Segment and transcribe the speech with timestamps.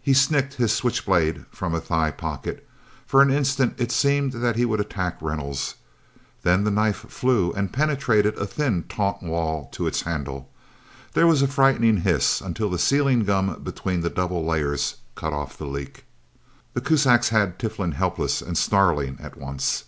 [0.00, 2.66] He snicked his switch blade from a thigh pocket.
[3.04, 5.74] For an instant it seemed that he would attack Reynolds.
[6.42, 10.48] Then the knife flew, and penetrated the thin, taut wall, to its handle.
[11.12, 15.58] There was a frightening hiss, until the sealing gum between the double layers, cut off
[15.58, 16.06] the leak.
[16.72, 19.84] The Kuzaks had Tiflin helpless and snarling, at once.